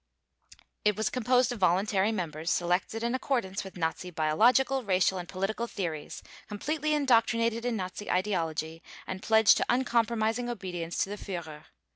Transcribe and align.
It 0.83 0.97
was 0.97 1.11
composed 1.11 1.51
of 1.51 1.59
voluntary 1.59 2.11
members, 2.11 2.49
selected 2.49 3.03
in 3.03 3.13
accordance 3.13 3.63
with 3.63 3.77
Nazi 3.77 4.09
biological, 4.09 4.81
racial, 4.83 5.19
and 5.19 5.29
political 5.29 5.67
theories, 5.67 6.23
completely 6.47 6.95
indoctrinated 6.95 7.65
in 7.65 7.75
Nazi 7.75 8.09
ideology 8.09 8.81
and 9.05 9.21
pledged 9.21 9.57
to 9.57 9.65
uncompromising 9.69 10.49
obedience 10.49 10.97
to 11.03 11.09
the 11.11 11.17
Führer. 11.17 11.65